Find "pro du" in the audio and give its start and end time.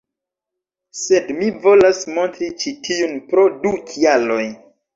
3.29-3.77